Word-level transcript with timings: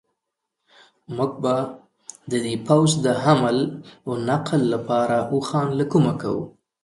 موږ 1.15 1.31
به 1.43 1.55
د 2.29 2.31
دې 2.45 2.55
پوځ 2.67 2.89
د 3.05 3.07
حمل 3.23 3.57
و 4.07 4.11
نقل 4.29 4.61
لپاره 4.73 5.17
اوښان 5.33 5.67
له 5.79 5.85
کومه 5.91 6.13
کوو. 6.21 6.43